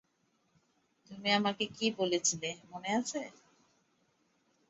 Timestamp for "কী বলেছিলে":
1.75-2.49